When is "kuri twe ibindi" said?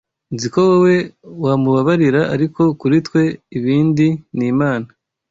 2.79-4.07